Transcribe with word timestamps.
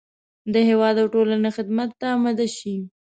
د 0.53 0.55
هېواد 0.69 0.95
او 1.01 1.07
ټولنې 1.13 1.49
خدمت 1.57 1.89
ته 1.99 2.05
اماده 2.15 2.47
شي. 2.57 2.75